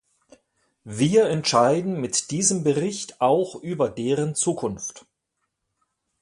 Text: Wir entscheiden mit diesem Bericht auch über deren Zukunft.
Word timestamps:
Wir 0.83 1.27
entscheiden 1.29 2.01
mit 2.01 2.31
diesem 2.31 2.63
Bericht 2.63 3.21
auch 3.21 3.53
über 3.53 3.87
deren 3.87 4.33
Zukunft. 4.33 5.05